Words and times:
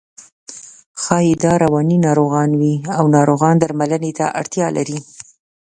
ښایي 1.01 1.33
دا 1.43 1.53
رواني 1.63 1.97
ناروغان 2.05 2.51
وي 2.59 2.75
او 2.97 3.05
ناروغ 3.15 3.41
درملنې 3.61 4.11
ته 4.17 4.25
اړتیا 4.39 4.67
لري. 4.77 4.97